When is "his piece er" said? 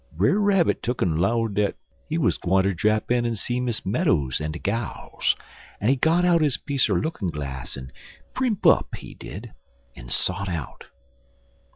6.41-6.95